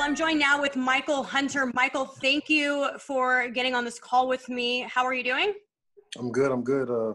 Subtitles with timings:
[0.00, 1.70] Well, I'm joined now with Michael Hunter.
[1.74, 4.86] Michael, thank you for getting on this call with me.
[4.88, 5.52] How are you doing?
[6.18, 6.50] I'm good.
[6.50, 6.88] I'm good.
[6.88, 7.12] Uh,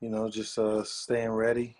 [0.00, 1.74] you know, just uh, staying ready,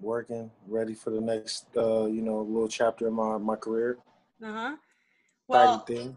[0.00, 3.98] working, ready for the next, uh, you know, little chapter in my my career.
[4.40, 4.76] Uh huh.
[5.48, 6.16] Well, thing.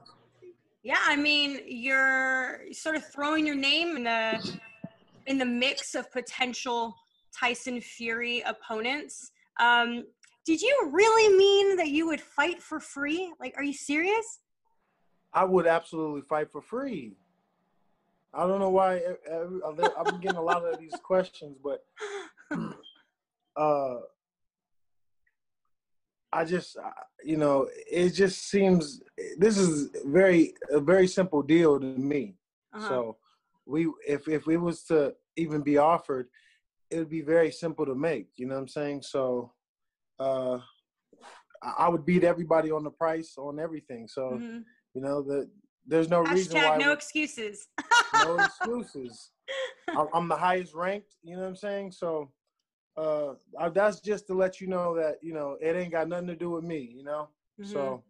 [0.84, 1.00] yeah.
[1.02, 4.60] I mean, you're sort of throwing your name in the
[5.26, 6.96] in the mix of potential
[7.36, 9.32] Tyson Fury opponents.
[9.60, 10.04] Um,
[10.46, 13.34] did you really mean that you would fight for free?
[13.40, 14.40] Like, are you serious?
[15.34, 17.16] I would absolutely fight for free.
[18.34, 21.84] I don't know why I've been getting a lot of these questions, but
[23.56, 23.96] uh,
[26.32, 26.78] I just,
[27.24, 29.02] you know, it just seems
[29.38, 32.36] this is very a very simple deal to me.
[32.74, 32.88] Uh-huh.
[32.88, 33.18] So
[33.66, 36.28] we, if if it was to even be offered,
[36.90, 38.28] it would be very simple to make.
[38.36, 39.04] You know what I'm saying?
[39.04, 39.53] So
[40.20, 40.60] uh,
[41.78, 44.08] I would beat everybody on the price on everything.
[44.08, 44.60] So mm-hmm.
[44.94, 45.50] you know the
[45.86, 47.68] there's no Hashtag reason why no excuses.
[48.14, 49.32] no excuses.
[50.14, 51.16] I'm the highest ranked.
[51.24, 51.92] You know what I'm saying?
[51.92, 52.32] So
[52.96, 53.34] uh,
[53.74, 56.50] that's just to let you know that you know it ain't got nothing to do
[56.50, 56.94] with me.
[56.96, 57.30] You know.
[57.60, 57.72] Mm-hmm.
[57.72, 58.04] So.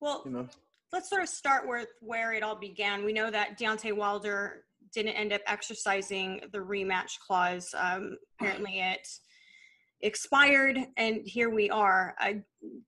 [0.00, 0.48] Well, you know.
[0.92, 3.04] let's sort of start with where it all began.
[3.04, 7.74] We know that Deontay Wilder didn't end up exercising the rematch clause.
[7.76, 9.06] Um, apparently, it
[10.04, 12.14] expired and here we are.
[12.20, 12.34] Uh,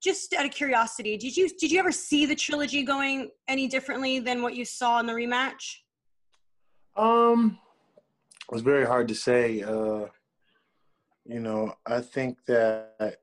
[0.02, 4.18] just out of curiosity did you did you ever see the trilogy going any differently
[4.18, 5.78] than what you saw in the rematch?
[6.96, 7.58] Um
[8.48, 10.06] it was very hard to say uh
[11.24, 13.16] you know i think that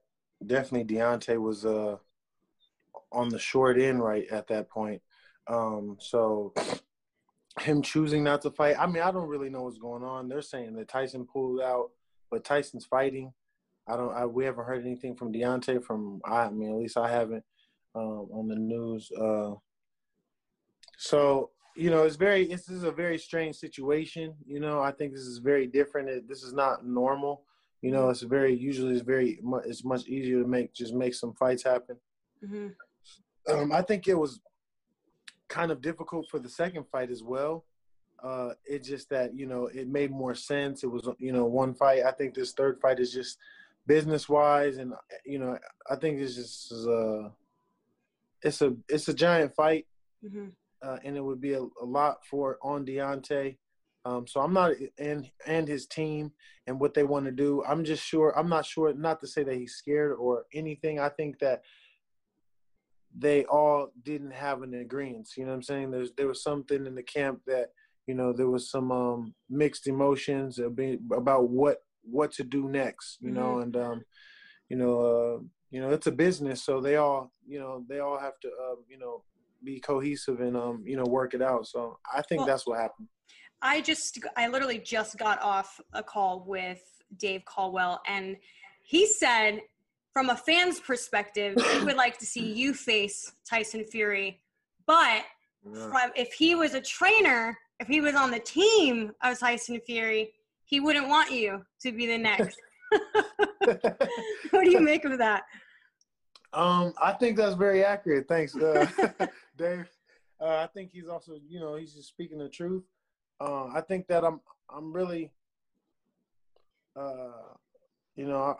[0.45, 1.97] definitely Deontay was uh
[3.11, 5.01] on the short end right at that point.
[5.47, 6.53] Um so
[7.59, 10.27] him choosing not to fight i mean i don't really know what's going on.
[10.27, 11.91] They're saying that tyson pulled out
[12.31, 13.31] but tyson's fighting
[13.87, 14.13] I don't.
[14.13, 15.83] I, we haven't heard anything from Deontay.
[15.83, 17.43] From I, mean, at least I haven't
[17.95, 19.11] um, on the news.
[19.11, 19.53] Uh,
[20.97, 22.45] so you know, it's very.
[22.45, 24.35] This is a very strange situation.
[24.45, 26.09] You know, I think this is very different.
[26.09, 27.43] It, this is not normal.
[27.81, 31.33] You know, it's very usually it's very it's much easier to make just make some
[31.33, 31.97] fights happen.
[32.43, 32.67] Mm-hmm.
[33.53, 34.39] Um, I think it was
[35.49, 37.65] kind of difficult for the second fight as well.
[38.23, 40.83] Uh, it's just that you know it made more sense.
[40.83, 42.03] It was you know one fight.
[42.05, 43.37] I think this third fight is just
[43.85, 44.93] business wise, and
[45.25, 45.57] you know,
[45.89, 47.31] I think it's just a
[48.41, 49.85] it's a it's a giant fight,
[50.23, 50.47] mm-hmm.
[50.81, 53.57] uh, and it would be a, a, lot for on Deontay.
[54.05, 56.31] Um, so I'm not and and his team
[56.67, 57.63] and what they want to do.
[57.67, 58.37] I'm just sure.
[58.37, 58.93] I'm not sure.
[58.93, 60.99] Not to say that he's scared or anything.
[60.99, 61.61] I think that
[63.17, 65.29] they all didn't have an agreement.
[65.37, 65.91] You know what I'm saying?
[65.91, 67.69] There's there was something in the camp that
[68.07, 73.29] you know there was some um, mixed emotions about what what to do next, you
[73.29, 73.35] mm-hmm.
[73.37, 74.03] know, and um,
[74.69, 75.39] you know, uh,
[75.71, 78.75] you know, it's a business, so they all, you know, they all have to, uh,
[78.87, 79.23] you know,
[79.63, 81.67] be cohesive and um, you know, work it out.
[81.67, 83.07] So I think well, that's what happened.
[83.61, 86.81] I just, I literally just got off a call with
[87.17, 88.37] Dave Coldwell, and
[88.83, 89.61] he said,
[90.11, 94.41] from a fan's perspective, he would like to see you face Tyson Fury,
[94.85, 95.23] but
[95.65, 95.89] yeah.
[95.89, 100.33] from if he was a trainer, if he was on the team of Tyson Fury,
[100.65, 102.59] he wouldn't want you to be the next.
[104.51, 105.43] what do you make of that?
[106.53, 108.27] Um, I think that's very accurate.
[108.27, 108.85] Thanks, uh,
[109.57, 109.89] Dave.
[110.39, 112.83] Uh, I think he's also, you know, he's just speaking the truth.
[113.39, 115.31] Uh, I think that I'm, I'm really,
[116.95, 117.53] uh,
[118.15, 118.55] you know,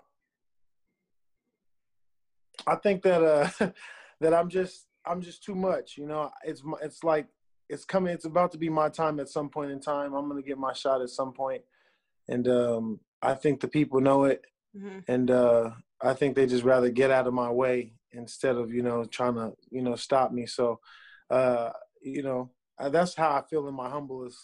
[2.67, 3.49] I, I think that uh,
[4.21, 5.97] that I'm just, I'm just too much.
[5.97, 7.27] You know, it's, it's like
[7.69, 8.13] it's coming.
[8.13, 10.13] It's about to be my time at some point in time.
[10.13, 11.61] I'm gonna get my shot at some point
[12.27, 14.43] and um, I think the people know it,
[14.75, 14.99] mm-hmm.
[15.07, 15.71] and uh,
[16.01, 19.35] I think they just rather get out of my way instead of you know trying
[19.35, 20.45] to you know stop me.
[20.45, 20.79] So,
[21.29, 21.69] uh,
[22.01, 22.51] you know,
[22.91, 24.37] that's how I feel in my humblest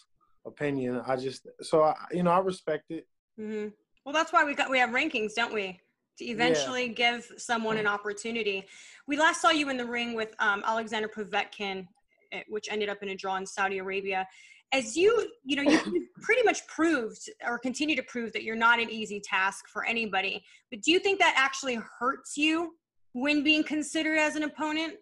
[0.45, 1.01] opinion.
[1.05, 3.07] I just so I, you know I respect it.
[3.39, 3.69] Mm-hmm.
[4.05, 5.79] Well, that's why we got we have rankings, don't we?
[6.17, 6.93] To eventually yeah.
[6.93, 8.65] give someone an opportunity.
[9.07, 11.87] We last saw you in the ring with um, Alexander Povetkin,
[12.31, 14.27] eh, which ended up in a draw in Saudi Arabia
[14.71, 18.79] as you you know you pretty much proved or continue to prove that you're not
[18.79, 22.73] an easy task for anybody but do you think that actually hurts you
[23.13, 24.95] when being considered as an opponent?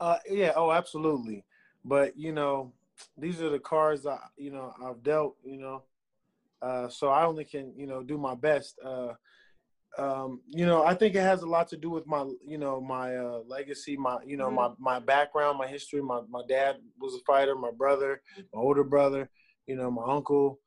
[0.00, 0.52] Uh, yeah.
[0.54, 1.44] Oh, absolutely.
[1.84, 2.72] But you know,
[3.16, 5.36] these are the cards I, you know, I've dealt.
[5.44, 5.82] You know,
[6.62, 8.78] uh, so I only can, you know, do my best.
[8.84, 9.14] Uh,
[9.98, 12.80] um, you know, I think it has a lot to do with my, you know,
[12.80, 14.80] my uh, legacy, my, you know, mm-hmm.
[14.80, 16.00] my my background, my history.
[16.00, 17.56] My my dad was a fighter.
[17.56, 18.22] My brother,
[18.54, 19.28] my older brother,
[19.66, 20.60] you know, my uncle.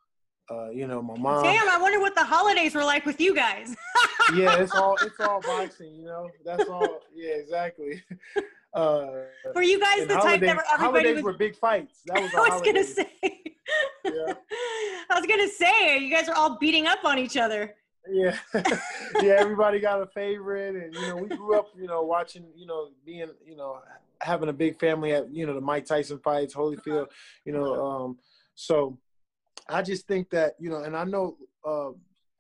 [0.50, 1.44] Uh, you know, my mom.
[1.44, 3.74] Damn, I wonder what the holidays were like with you guys.
[4.36, 6.30] yeah, it's all it's all boxing, you know.
[6.44, 7.00] That's all.
[7.14, 8.04] Yeah, exactly.
[8.74, 9.24] Uh,
[9.54, 11.24] were you guys the holidays, type that were everybody holidays was...
[11.26, 12.04] were big fights?
[12.06, 12.32] That was.
[12.38, 13.12] I was gonna say.
[14.06, 14.34] yeah.
[15.10, 17.76] I was gonna say you guys are all beating up on each other.
[18.08, 18.38] Yeah,
[19.22, 19.36] yeah.
[19.38, 22.90] Everybody got a favorite, and you know, we grew up, you know, watching, you know,
[23.06, 23.80] being, you know,
[24.22, 27.08] having a big family at, you know, the Mike Tyson fights, Holyfield,
[27.46, 28.18] you know, um,
[28.56, 28.98] so
[29.70, 31.90] I just think that, you know, and I know uh,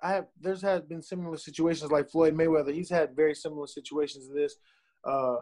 [0.01, 2.73] I have there's had been similar situations like Floyd Mayweather.
[2.73, 4.55] He's had very similar situations to this.
[5.03, 5.37] Uh,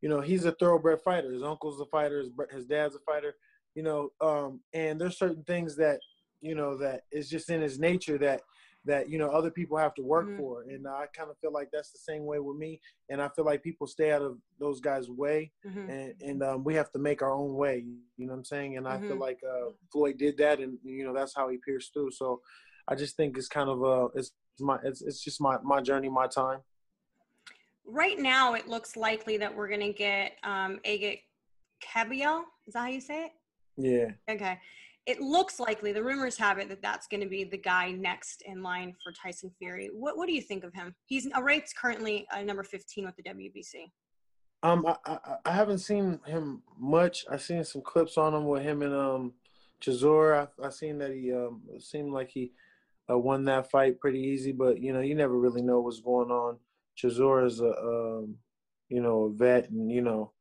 [0.00, 1.30] you know, he's a thoroughbred fighter.
[1.32, 2.18] His uncle's a fighter.
[2.18, 3.34] His, his dad's a fighter.
[3.74, 6.00] You know, um, and there's certain things that
[6.40, 8.40] you know that is just in his nature that
[8.84, 10.38] that you know other people have to work mm-hmm.
[10.38, 12.80] for and i kind of feel like that's the same way with me
[13.10, 15.90] and i feel like people stay out of those guys way mm-hmm.
[15.90, 17.84] and, and um, we have to make our own way
[18.16, 18.96] you know what i'm saying and mm-hmm.
[18.96, 19.20] i feel mm-hmm.
[19.20, 22.40] like uh, floyd did that and you know that's how he pierced through so
[22.88, 26.08] i just think it's kind of uh it's my it's, it's just my my journey
[26.08, 26.60] my time
[27.90, 31.20] right now it looks likely that we're going to get um, Agit
[31.82, 32.42] Kabayel.
[32.66, 33.32] Is that how you say it?
[33.76, 34.34] Yeah.
[34.34, 34.58] Okay.
[35.06, 38.42] It looks likely, the rumors have it that that's going to be the guy next
[38.46, 39.90] in line for Tyson Fury.
[39.92, 40.94] What, what do you think of him?
[41.06, 43.90] He's ranked currently uh, number 15 with the WBC.
[44.62, 47.24] Um, I, I, I haven't seen him much.
[47.30, 49.32] I've seen some clips on him with him and um
[49.82, 50.48] Chisora.
[50.62, 52.52] I I seen that he um seemed like he
[53.10, 56.30] uh, won that fight pretty easy, but you know you never really know what's going
[56.30, 56.58] on
[57.00, 58.36] Chisora is a um,
[58.88, 60.32] you know a vet, and you know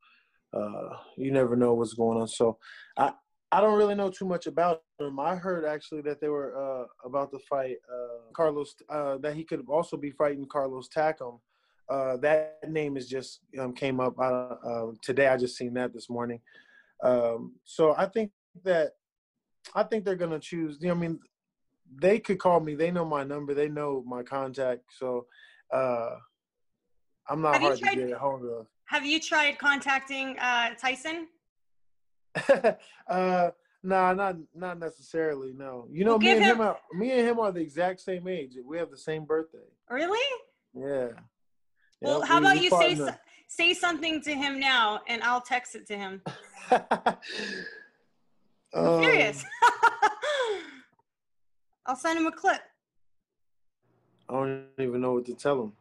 [0.53, 2.27] uh, you never know what's going on.
[2.27, 2.57] So
[2.97, 3.13] I
[3.51, 5.19] I don't really know too much about him.
[5.19, 9.44] I heard actually that they were uh, about to fight uh, Carlos uh, that he
[9.44, 11.40] could also be fighting Carlos Takam.
[11.90, 15.28] Uh, that name is just um, came up uh, today.
[15.28, 16.40] I just seen that this morning.
[17.04, 18.31] Um, so I think
[18.63, 18.92] that
[19.74, 20.78] I think they're gonna choose.
[20.80, 21.19] You know, I mean,
[22.01, 22.75] they could call me.
[22.75, 23.56] They know my number.
[23.56, 24.81] They know my contact.
[25.00, 25.25] So
[25.74, 26.16] uh,
[27.28, 28.68] I'm not have hard tried, to get a hold of.
[28.86, 31.28] Have you tried contacting uh, Tyson?
[33.07, 33.51] uh,
[33.83, 35.53] nah, not not necessarily.
[35.53, 38.01] No, you know, well, me and him, him are me and him are the exact
[38.01, 38.53] same age.
[38.63, 39.68] We have the same birthday.
[39.89, 40.19] Really?
[40.74, 41.09] Yeah.
[42.01, 43.13] Well, how we, about we you say
[43.47, 46.21] say something to him now, and I'll text it to him.
[46.71, 46.86] I'm
[48.74, 49.44] um, serious.
[51.86, 52.62] I'll send him a clip.
[54.30, 55.74] I don't even know what to tell him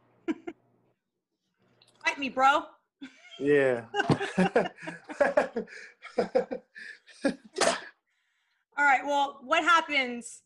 [2.09, 2.63] fight me, bro.
[3.41, 3.83] Yeah.
[6.19, 6.27] All
[8.85, 9.01] right.
[9.05, 10.43] Well, what happens?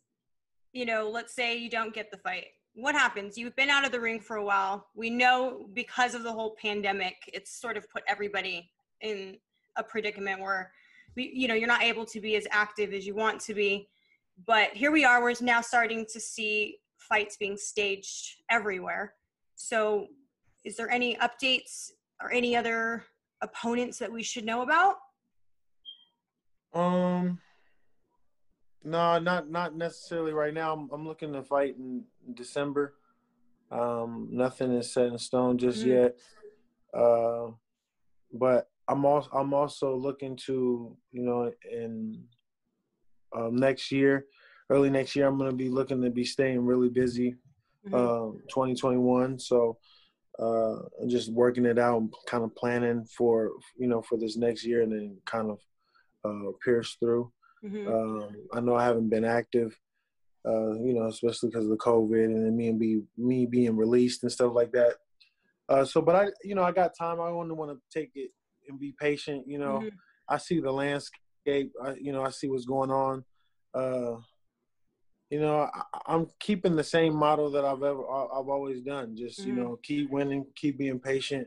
[0.73, 2.47] You know, let's say you don't get the fight.
[2.75, 3.37] What happens?
[3.37, 4.87] You've been out of the ring for a while.
[4.95, 8.71] We know because of the whole pandemic, it's sort of put everybody
[9.03, 9.37] in
[9.77, 10.73] a predicament where,
[11.15, 13.89] you know, you're not able to be as active as you want to be.
[14.47, 15.23] But here we are.
[15.23, 19.15] We're now starting to see fights being staged everywhere.
[19.55, 20.07] So
[20.65, 21.91] is there any updates
[22.23, 23.05] or any other
[23.43, 24.97] opponents that we should know about?
[26.75, 27.38] Um,
[28.85, 30.73] no, not not necessarily right now.
[30.73, 32.95] I'm, I'm looking to fight in December.
[33.71, 35.91] Um, nothing is set in stone just mm-hmm.
[35.91, 36.19] yet.
[36.93, 37.52] Uh,
[38.33, 42.25] but I'm also I'm also looking to you know in
[43.35, 44.26] um, next year,
[44.69, 47.37] early next year, I'm gonna be looking to be staying really busy.
[47.87, 47.95] Mm-hmm.
[47.95, 49.41] Uh, 2021.
[49.41, 49.76] So
[50.38, 50.76] uh,
[51.09, 54.83] just working it out, and kind of planning for you know for this next year,
[54.83, 55.59] and then kind of
[56.25, 57.33] uh, pierce through.
[57.64, 57.88] Mm-hmm.
[57.88, 59.79] Um, I know I haven't been active,
[60.47, 63.76] uh, you know, especially because of the COVID and then me and be me being
[63.76, 64.95] released and stuff like that.
[65.69, 67.21] Uh, so, but I, you know, I got time.
[67.21, 68.31] I only want to take it
[68.69, 69.45] and be patient.
[69.47, 69.97] You know, mm-hmm.
[70.29, 71.73] I see the landscape.
[71.83, 73.25] I, you know, I see what's going on.
[73.75, 74.17] Uh,
[75.31, 75.71] you know,
[76.07, 79.17] I, am keeping the same model that I've ever I've always done.
[79.17, 79.49] Just mm-hmm.
[79.49, 81.47] you know, keep winning, keep being patient.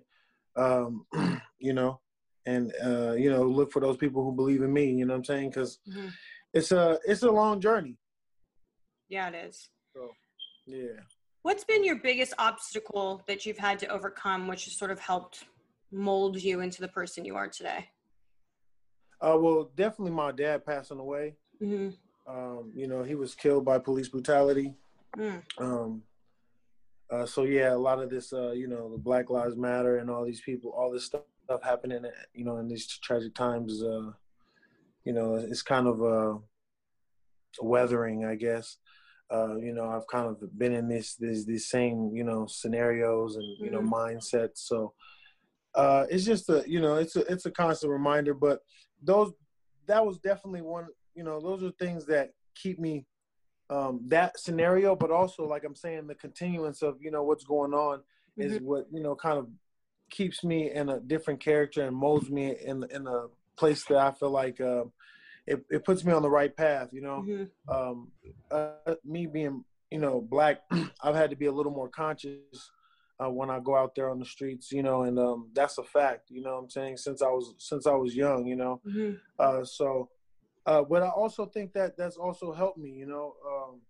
[0.55, 1.05] Um,
[1.59, 1.99] you know,
[2.45, 4.91] and uh, you know, look for those people who believe in me.
[4.91, 5.49] You know what I'm saying?
[5.49, 6.07] Because mm-hmm.
[6.53, 7.97] it's a it's a long journey.
[9.09, 9.69] Yeah, it is.
[9.93, 10.09] So,
[10.65, 11.01] yeah.
[11.43, 15.45] What's been your biggest obstacle that you've had to overcome, which has sort of helped
[15.91, 17.87] mold you into the person you are today?
[19.21, 21.35] Uh, well, definitely my dad passing away.
[21.61, 21.89] Mm-hmm.
[22.27, 24.73] Um, you know, he was killed by police brutality.
[25.15, 25.41] Mm.
[25.59, 26.01] Um,
[27.11, 30.09] uh, so yeah, a lot of this, uh, you know, the Black Lives Matter and
[30.09, 34.11] all these people, all this stuff, stuff happening, you know, in these tragic times, uh,
[35.03, 36.37] you know, it's kind of uh,
[37.61, 38.77] weathering, I guess.
[39.31, 43.37] Uh, you know, I've kind of been in this, this, these same, you know, scenarios
[43.37, 43.93] and you know mm-hmm.
[43.93, 44.57] mindsets.
[44.57, 44.93] So
[45.73, 48.33] uh, it's just a, you know, it's a, it's a constant reminder.
[48.33, 48.59] But
[49.01, 49.33] those,
[49.87, 50.87] that was definitely one.
[51.15, 53.05] You know, those are things that keep me
[53.69, 57.73] um, that scenario, but also like I'm saying, the continuance of you know what's going
[57.73, 58.41] on mm-hmm.
[58.41, 59.47] is what you know kind of
[60.09, 63.25] keeps me in a different character and molds me in in a
[63.57, 64.85] place that I feel like uh,
[65.45, 66.89] it it puts me on the right path.
[66.91, 67.69] You know, mm-hmm.
[67.73, 68.11] um,
[68.51, 70.61] uh, me being you know black,
[71.03, 72.71] I've had to be a little more conscious.
[73.17, 75.83] Uh, when I go out there on the streets, you know, and um, that's a
[75.83, 76.55] fact, you know.
[76.55, 79.13] What I'm saying since I was since I was young, you know, mm-hmm.
[79.39, 80.09] uh, so
[80.65, 83.81] uh, but I also think that that's also helped me, you know, um,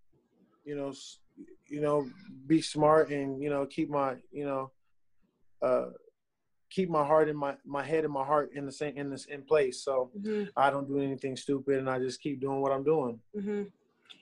[0.66, 0.94] you know,
[1.68, 2.08] you know,
[2.48, 4.72] be smart and you know keep my you know,
[5.62, 5.86] uh,
[6.70, 9.26] keep my heart in my my head and my heart in the same in this
[9.26, 9.84] in place.
[9.84, 10.46] So mm-hmm.
[10.58, 13.20] I don't do anything stupid, and I just keep doing what I'm doing.
[13.36, 13.64] Mm-hmm.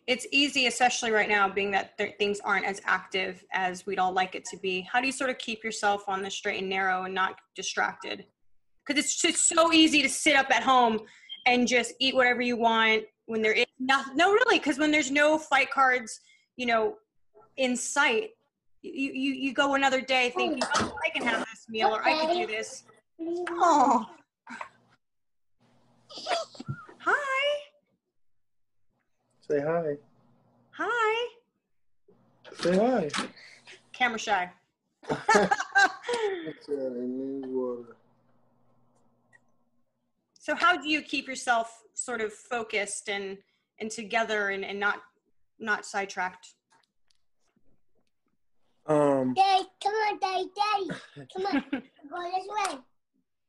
[0.05, 4.11] It's easy, especially right now, being that there, things aren't as active as we'd all
[4.11, 4.81] like it to be.
[4.81, 8.25] How do you sort of keep yourself on the straight and narrow and not distracted?
[8.85, 10.99] Because it's just so easy to sit up at home
[11.45, 14.17] and just eat whatever you want when there is nothing.
[14.17, 16.19] No, really, because when there's no fight cards,
[16.57, 16.95] you know,
[17.55, 18.31] in sight,
[18.81, 22.13] you you, you go another day thinking, oh, I can have this meal or I
[22.13, 22.83] can do this.
[23.19, 24.05] Oh.
[26.99, 27.59] Hi.
[29.41, 29.97] Say hi.
[30.71, 31.27] Hi.
[32.59, 33.09] Say hi.
[33.91, 34.51] Camera shy.
[40.39, 43.37] So how do you keep yourself sort of focused and
[43.79, 45.01] and together and, and not
[45.59, 46.53] not sidetracked?
[48.85, 51.01] Um Daddy, come on, Daddy, Daddy.
[51.33, 51.63] Come on.
[51.71, 52.79] go this way.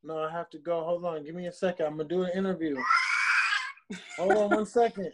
[0.02, 0.84] No, I have to go.
[0.84, 1.24] Hold on.
[1.24, 1.86] Give me a second.
[1.86, 2.76] I'm gonna do an interview.
[4.16, 5.12] Hold on one second.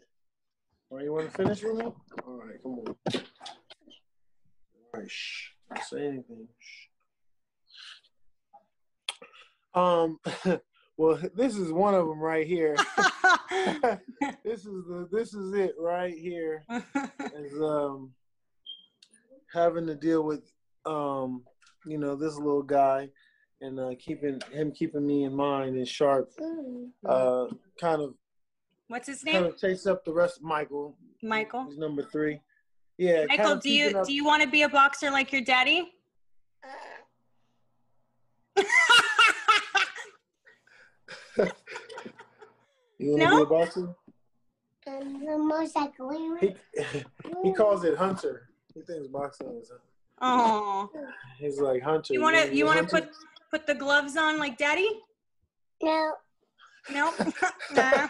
[0.90, 1.84] Or you want to finish with me?
[1.84, 2.96] All right, come on.
[3.14, 5.50] All right, shh.
[5.72, 6.48] Don't say anything.
[6.58, 6.86] Shh.
[9.72, 10.18] Um,
[11.00, 12.76] Well, this is one of them right here.
[14.44, 16.62] this is the this is it right here.
[17.34, 18.10] Is um
[19.52, 20.42] having to deal with
[20.86, 21.42] um
[21.86, 23.08] you know this little guy
[23.60, 26.30] and uh, keeping him keeping me in mind and sharp.
[27.06, 27.46] Uh,
[27.80, 28.14] kind of.
[28.88, 29.34] What's his name?
[29.34, 30.42] Kind of chase up the rest.
[30.42, 30.96] Michael.
[31.22, 31.66] Michael.
[31.68, 32.40] He's number three.
[32.98, 33.26] Yeah.
[33.28, 35.92] Michael, do you up- do you want to be a boxer like your daddy?
[42.98, 43.36] you want to no?
[43.36, 43.94] be a boxer?
[44.86, 46.38] Um, a motorcycle.
[46.40, 46.54] He,
[47.44, 48.49] he calls it hunter.
[48.80, 49.70] He thinks boxing is.
[50.22, 50.90] Oh.
[51.38, 52.14] He's like hunter.
[52.14, 53.10] You want to you want to put
[53.50, 54.88] put the gloves on like daddy?
[55.82, 56.12] No.
[56.92, 57.12] No.
[57.74, 58.08] there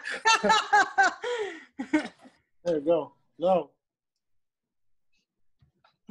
[2.66, 3.12] you go.
[3.38, 3.70] No.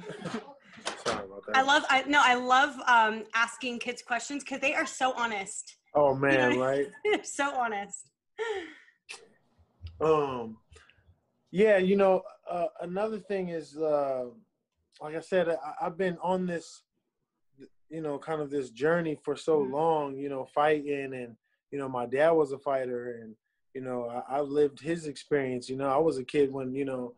[0.02, 1.56] Sorry about that.
[1.56, 5.78] I love I no I love um asking kids questions because they are so honest.
[5.96, 6.88] Oh man, you know, right?
[7.06, 8.10] They're so honest.
[10.02, 10.58] Um,
[11.52, 14.26] yeah, you know, uh, another thing is, uh,
[15.02, 16.84] like I said, I, have been on this,
[17.90, 19.74] you know, kind of this journey for so mm-hmm.
[19.74, 21.36] long, you know, fighting, and
[21.72, 23.36] you know, my dad was a fighter, and
[23.74, 25.70] you know, I, I lived his experience.
[25.70, 27.14] You know, I was a kid when you know,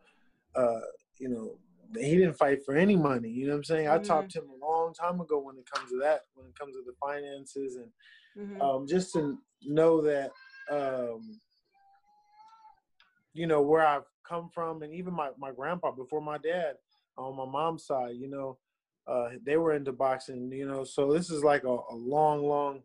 [0.54, 0.80] uh,
[1.18, 1.56] you know,
[2.00, 3.28] he didn't fight for any money.
[3.28, 3.86] You know what I'm saying?
[3.86, 4.00] Mm-hmm.
[4.00, 6.58] I talked to him a long time ago when it comes to that, when it
[6.58, 8.62] comes to the finances and mm-hmm.
[8.62, 10.30] um, just to know that
[10.70, 11.40] um,
[13.34, 16.74] you know where I've come from, and even my my grandpa before my dad
[17.16, 18.58] on my mom's side, you know,
[19.06, 20.84] uh, they were into boxing, you know.
[20.84, 22.82] So this is like a, a long, long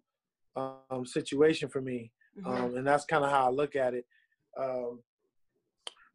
[0.56, 2.50] um, situation for me, mm-hmm.
[2.50, 4.06] um, and that's kind of how I look at it.
[4.60, 5.02] Um,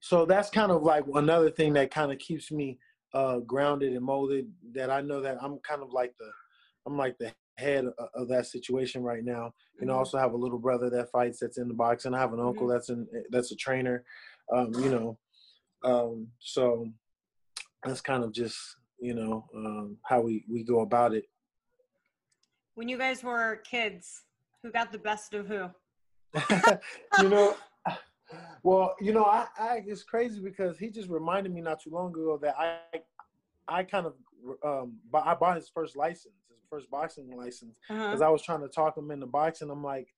[0.01, 2.79] so that's kind of like another thing that kind of keeps me
[3.15, 4.51] uh, grounded and molded.
[4.75, 6.31] That I know that I'm kind of like the
[6.87, 9.55] I'm like the head of that situation right now.
[9.79, 9.99] You know, I mm-hmm.
[10.01, 12.09] also have a little brother that fights that's in the boxing.
[12.11, 12.73] And I have an uncle mm-hmm.
[12.73, 14.05] that's in that's a trainer.
[14.53, 15.19] Um, you know,
[15.85, 16.89] um, so
[17.85, 21.25] that's kind of just you know um, how we we go about it.
[22.75, 24.23] When you guys were kids,
[24.63, 25.69] who got the best of who?
[27.23, 27.57] you know.
[28.63, 32.13] Well, you know, I, I it's crazy because he just reminded me not too long
[32.13, 32.79] ago that I
[33.69, 34.15] I kind of
[34.65, 38.27] um I bought his first license his first boxing license because uh-huh.
[38.27, 39.69] I was trying to talk him into boxing.
[39.69, 40.09] I'm like,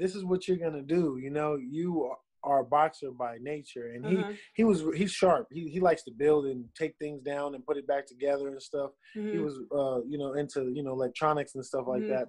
[0.00, 1.18] this is what you're gonna do.
[1.22, 2.12] You know, you
[2.42, 4.32] are a boxer by nature, and he mm-hmm.
[4.54, 5.48] he was he's sharp.
[5.50, 8.62] He he likes to build and take things down and put it back together and
[8.62, 8.90] stuff.
[9.16, 9.32] Mm-hmm.
[9.32, 12.10] He was uh you know into you know electronics and stuff like mm-hmm.
[12.10, 12.28] that.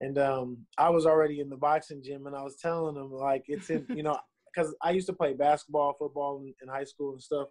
[0.00, 3.44] And um, I was already in the boxing gym, and I was telling him like
[3.48, 4.18] it's in you know
[4.54, 7.48] because I used to play basketball, football in, in high school and stuff,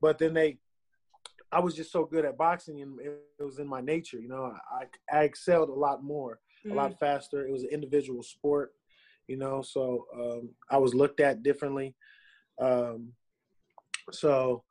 [0.00, 0.58] but then they
[1.52, 4.18] I was just so good at boxing and it was in my nature.
[4.18, 6.72] You know, I, I excelled a lot more, mm-hmm.
[6.72, 6.98] a lot mm.
[6.98, 7.46] faster.
[7.46, 8.72] It was an individual sport,
[9.32, 11.94] you know, so um, I was looked at differently.
[12.60, 13.14] Um,
[14.10, 14.62] so,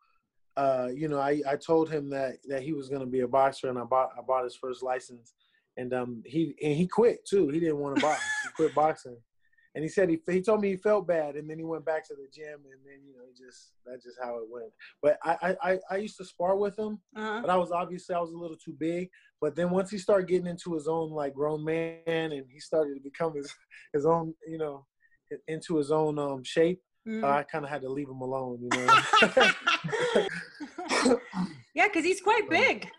[0.55, 3.27] uh, you know, I, I told him that, that he was going to be a
[3.27, 5.33] boxer and I bought, I bought his first license
[5.77, 7.47] and um, he, and he quit too.
[7.47, 8.21] He didn't want to box.
[8.43, 9.17] he quit boxing
[9.73, 12.05] and he said he he told me he felt bad, and then he went back
[12.07, 14.71] to the gym, and then you know he just that's just how it went.
[15.01, 17.39] But I I I used to spar with him, uh-huh.
[17.41, 19.09] but I was obviously I was a little too big.
[19.39, 22.95] But then once he started getting into his own like grown man, and he started
[22.95, 23.53] to become his
[23.93, 24.85] his own you know
[25.47, 27.23] into his own um shape, mm.
[27.23, 29.01] uh, I kind of had to leave him alone, you know.
[31.73, 32.89] yeah, because he's quite big.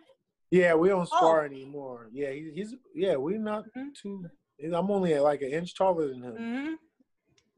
[0.50, 1.45] Yeah, we don't spar oh.
[1.45, 2.09] anymore.
[2.12, 3.88] Yeah, he, he's yeah, we're not mm-hmm.
[4.00, 4.25] too
[4.64, 6.33] I'm only like an inch taller than him.
[6.33, 6.75] Mm-hmm.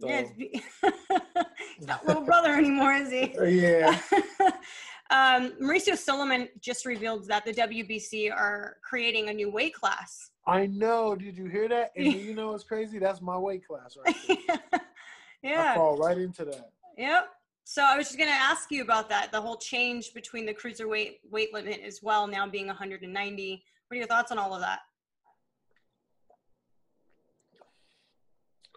[0.00, 0.08] So.
[0.08, 0.24] Yeah,
[1.78, 3.34] he's not little brother anymore, is he?
[3.38, 4.00] Uh, yeah.
[5.10, 10.30] um, Mauricio Sulaimán just revealed that the WBC are creating a new weight class.
[10.46, 11.14] I know.
[11.14, 11.92] Did you hear that?
[11.96, 12.98] And you know what's crazy?
[12.98, 14.80] That's my weight class right there.
[15.42, 15.72] yeah.
[15.72, 16.70] I fall right into that.
[16.98, 17.28] Yep.
[17.64, 20.52] So I was just going to ask you about that, the whole change between the
[20.52, 23.64] cruiserweight weight limit as well, now being 190.
[23.88, 24.80] What are your thoughts on all of that?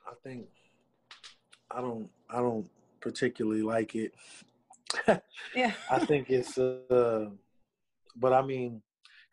[0.08, 0.48] I think
[1.72, 2.70] I don't I don't
[3.02, 4.14] particularly like it.
[5.56, 5.74] yeah.
[5.92, 7.30] I think it's uh
[8.16, 8.82] but I mean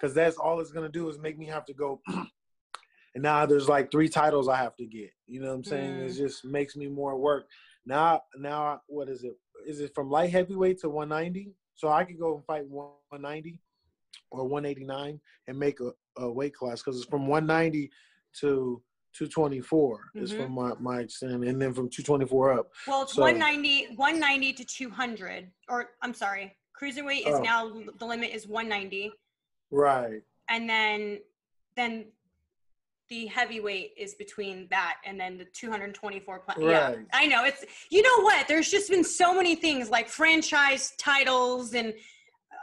[0.00, 2.00] cuz that's all it's going to do is make me have to go
[3.14, 5.10] and now there's like three titles I have to get.
[5.26, 5.94] You know what I'm saying?
[5.94, 6.08] Mm.
[6.08, 7.46] It just makes me more work.
[7.86, 9.36] Now now what is it?
[9.66, 11.54] Is it from light heavyweight to 190?
[11.76, 13.60] So I could go and fight 190
[14.30, 17.90] or 189 and make a, a weight class because it's from 190
[18.40, 18.82] to
[19.14, 20.24] 224 mm-hmm.
[20.24, 24.52] is from my, my extent and then from 224 up well it's so, 190 190
[24.52, 27.40] to 200 or i'm sorry cruiserweight is oh.
[27.40, 29.12] now the limit is 190
[29.70, 31.18] right and then
[31.76, 32.04] then
[33.10, 36.58] the heavyweight is between that and then the 224 right.
[36.60, 40.92] yeah i know it's you know what there's just been so many things like franchise
[40.98, 41.92] titles and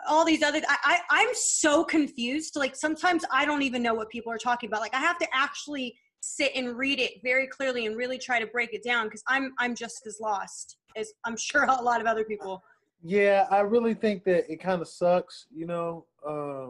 [0.09, 4.09] all these other I, I i'm so confused like sometimes i don't even know what
[4.09, 7.87] people are talking about like i have to actually sit and read it very clearly
[7.87, 11.35] and really try to break it down because I'm I'm just as lost as I'm
[11.35, 12.63] sure a lot of other people.
[13.03, 16.67] Yeah, I really think that it kind of sucks, you know, uh,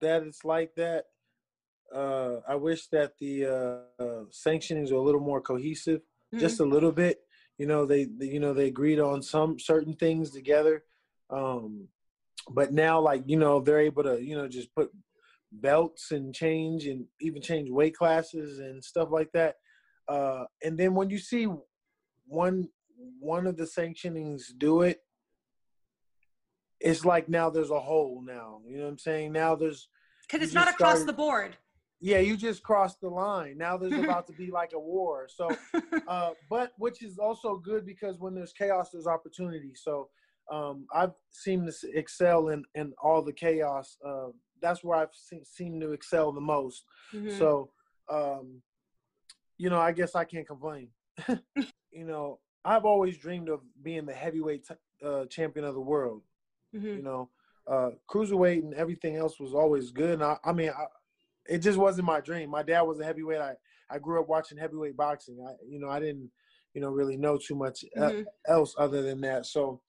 [0.00, 1.06] that it's like that.
[1.94, 6.38] Uh, I wish that the uh, sanctionings were a little more cohesive, mm-hmm.
[6.38, 7.20] just a little bit.
[7.58, 10.84] You know, they, they, you know they agreed on some certain things together,
[11.28, 11.88] um,
[12.48, 14.90] but now like you know they're able to you know just put
[15.52, 19.56] belts and change and even change weight classes and stuff like that.
[20.08, 21.46] Uh, and then when you see
[22.26, 22.68] one
[23.18, 24.98] one of the sanctionings do it,
[26.80, 28.60] it's like now there's a hole now.
[28.66, 29.32] You know what I'm saying?
[29.32, 29.88] Now there's
[30.28, 31.56] because it's not across started, the board.
[32.00, 33.58] Yeah, you just crossed the line.
[33.58, 35.28] Now there's about to be like a war.
[35.28, 35.50] So,
[36.08, 39.72] uh, but which is also good because when there's chaos, there's opportunity.
[39.74, 40.08] So
[40.50, 43.96] um, I've seen this excel in in all the chaos.
[44.06, 44.28] Uh,
[44.60, 46.84] that's where I've seen, seemed to excel the most.
[47.14, 47.38] Mm-hmm.
[47.38, 47.70] So,
[48.10, 48.62] um,
[49.58, 50.88] you know, I guess I can't complain.
[51.28, 56.22] you know, I've always dreamed of being the heavyweight t- uh, champion of the world.
[56.74, 56.86] Mm-hmm.
[56.86, 57.30] You know,
[57.70, 60.14] uh, cruiserweight and everything else was always good.
[60.14, 60.84] And I, I mean, I,
[61.48, 62.50] it just wasn't my dream.
[62.50, 63.40] My dad was a heavyweight.
[63.40, 63.54] I,
[63.90, 65.44] I grew up watching heavyweight boxing.
[65.46, 66.30] I, you know, I didn't,
[66.74, 68.22] you know, really know too much uh, mm-hmm.
[68.46, 69.46] else other than that.
[69.46, 69.80] So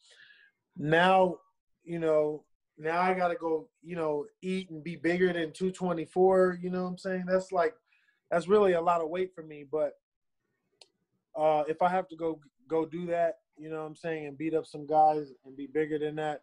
[0.78, 1.38] now,
[1.84, 2.44] you know,
[2.82, 6.60] now I gotta go, you know, eat and be bigger than 224.
[6.62, 7.26] You know what I'm saying?
[7.28, 7.74] That's like,
[8.30, 9.66] that's really a lot of weight for me.
[9.70, 9.94] But
[11.38, 14.38] uh, if I have to go go do that, you know what I'm saying, and
[14.38, 16.42] beat up some guys and be bigger than that,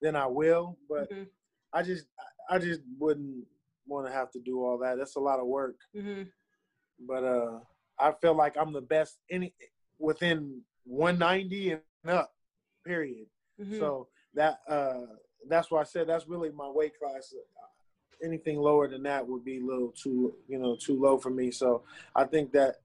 [0.00, 0.78] then I will.
[0.88, 1.24] But mm-hmm.
[1.72, 2.06] I just,
[2.50, 3.44] I just wouldn't
[3.86, 4.98] want to have to do all that.
[4.98, 5.76] That's a lot of work.
[5.96, 6.22] Mm-hmm.
[7.06, 7.58] But uh,
[7.98, 9.54] I feel like I'm the best any
[9.98, 12.32] within 190 and up.
[12.84, 13.26] Period.
[13.60, 13.78] Mm-hmm.
[13.78, 15.06] So that uh,
[15.48, 17.34] that's why I said that's really my weight class.
[18.24, 21.50] Anything lower than that would be a little too, you know, too low for me.
[21.50, 21.82] So
[22.14, 22.76] I think that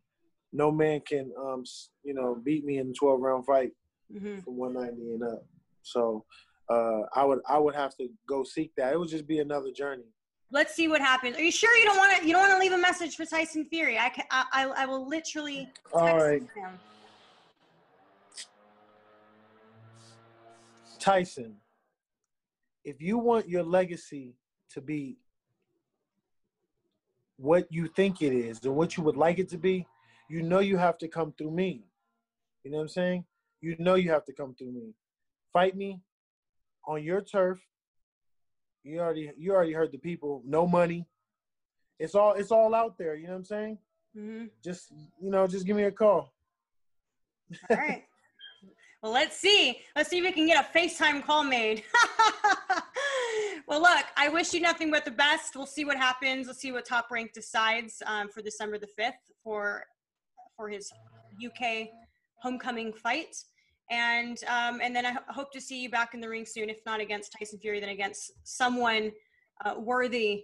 [0.52, 1.64] no man can, um,
[2.04, 3.72] you know, beat me in a 12 round fight
[4.14, 4.40] mm-hmm.
[4.40, 5.46] from 190 and up.
[5.84, 6.26] So
[6.70, 8.94] uh, I would I would have to go seek that.
[8.94, 10.04] It would just be another journey.
[10.52, 11.38] Let's see what happens.
[11.38, 12.28] Are you sure you don't want to?
[12.28, 13.98] You don't want to leave a message for Tyson Fury?
[13.98, 14.26] I can.
[14.30, 15.70] I, I, I will literally.
[15.94, 16.42] All right.
[16.42, 16.80] Him.
[21.00, 21.56] Tyson,
[22.84, 24.36] if you want your legacy
[24.72, 25.18] to be
[27.38, 29.86] what you think it is and what you would like it to be,
[30.30, 31.84] you know you have to come through me.
[32.64, 33.26] You know what I'm saying?
[33.62, 34.94] You know you have to come through me.
[35.52, 36.02] Fight me
[36.88, 37.60] on your turf.
[38.84, 40.42] You already you already heard the people.
[40.46, 41.08] No money.
[42.00, 43.16] It's all it's all out there.
[43.16, 43.78] You know what I'm saying?
[44.18, 44.46] Mm-hmm.
[44.64, 44.92] Just
[45.22, 46.34] you know, just give me a call.
[47.70, 48.04] All right.
[49.04, 49.80] well, let's see.
[49.96, 51.84] Let's see if we can get a FaceTime call made.
[53.72, 55.56] well, look, I wish you nothing but the best.
[55.56, 56.46] We'll see what happens.
[56.46, 59.86] We'll see what Top Rank decides um, for December the fifth for
[60.58, 60.92] for his
[61.44, 61.88] UK
[62.42, 63.34] homecoming fight.
[63.90, 66.70] And um, and then I hope to see you back in the ring soon.
[66.70, 69.14] If not against Tyson Fury, then against someone
[69.64, 70.44] uh, worthy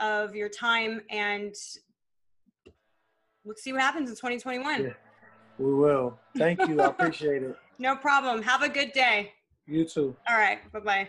[0.00, 1.02] of your time.
[1.10, 1.54] And
[3.44, 4.82] let's see what happens in 2021.
[4.82, 4.90] Yeah,
[5.58, 6.18] we will.
[6.38, 6.80] Thank you.
[6.80, 7.54] I appreciate it.
[7.78, 8.40] No problem.
[8.40, 9.34] Have a good day.
[9.66, 10.16] You too.
[10.30, 10.60] All right.
[10.72, 11.08] Bye bye.